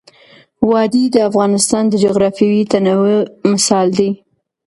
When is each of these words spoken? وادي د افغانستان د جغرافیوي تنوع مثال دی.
وادي 0.69 1.03
د 1.13 1.17
افغانستان 1.29 1.83
د 1.89 1.93
جغرافیوي 2.03 2.63
تنوع 2.71 3.15
مثال 3.51 3.87
دی. 3.97 4.09